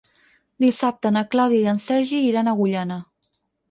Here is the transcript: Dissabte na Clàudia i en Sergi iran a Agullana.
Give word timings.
Dissabte 0.65 1.13
na 1.17 1.23
Clàudia 1.35 1.67
i 1.67 1.71
en 1.77 1.85
Sergi 1.87 2.25
iran 2.33 2.51
a 2.53 2.59
Agullana. 2.61 3.03